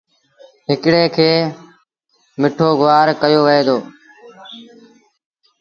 هڪڙي 0.69 1.03
کي 1.15 1.29
مٺو 2.41 2.69
گُوآر 2.79 3.07
ڪهيو 3.21 3.41
وهي 3.45 3.61
دو۔ 3.67 3.77